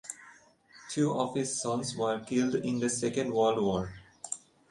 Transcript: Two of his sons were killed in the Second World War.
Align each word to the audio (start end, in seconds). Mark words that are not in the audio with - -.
Two 0.89 1.13
of 1.13 1.35
his 1.35 1.61
sons 1.61 1.95
were 1.95 2.19
killed 2.21 2.55
in 2.55 2.79
the 2.79 2.89
Second 2.89 3.31
World 3.31 3.61
War. 3.63 3.93